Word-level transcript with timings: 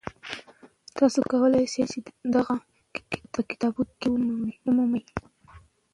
تاسو 0.97 1.19
کولی 1.31 1.65
شئ 1.73 1.81
دغه 2.35 2.55
کتاب 2.93 3.21
په 3.33 3.41
کتابتون 3.49 3.95
کي 4.49 4.57
ومومئ. 4.63 5.03